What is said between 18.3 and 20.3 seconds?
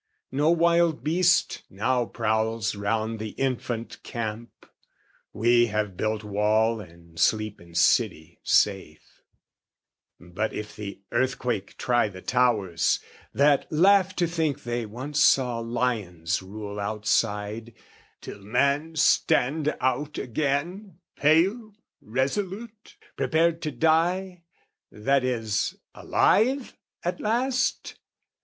man stand out